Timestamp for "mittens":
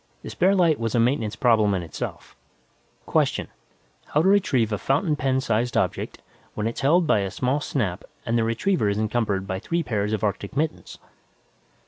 10.57-10.97